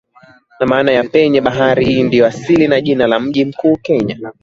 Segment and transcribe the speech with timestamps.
[0.57, 4.33] kwa maana ya penye baridi hii ndio asili ya jina la mji mkuu Kenya